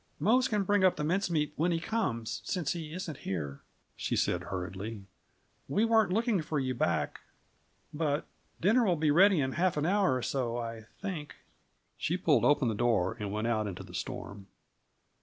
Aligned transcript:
"Mose 0.19 0.47
can 0.47 0.63
bring 0.63 0.83
up 0.83 0.95
the 0.95 1.03
mince 1.03 1.29
meat 1.29 1.53
when 1.57 1.71
he 1.71 1.79
comes 1.79 2.41
since 2.43 2.71
he 2.73 2.91
isn't 2.91 3.17
here," 3.19 3.61
she 3.95 4.15
said 4.15 4.45
hurriedly. 4.45 5.05
"We 5.67 5.85
weren't 5.85 6.11
looking 6.11 6.41
for 6.41 6.59
you 6.59 6.73
back, 6.73 7.19
but 7.93 8.25
dinner 8.59 8.83
will 8.83 8.95
be 8.95 9.11
ready 9.11 9.39
in 9.41 9.51
half 9.51 9.77
an 9.77 9.85
hour 9.85 10.15
or 10.15 10.23
so, 10.23 10.57
I 10.57 10.87
think." 10.99 11.35
She 11.99 12.17
pulled 12.17 12.45
open 12.45 12.67
the 12.67 12.73
door 12.73 13.15
and 13.19 13.31
went 13.31 13.45
out 13.45 13.67
into 13.67 13.83
the 13.83 13.93
storm. 13.93 14.47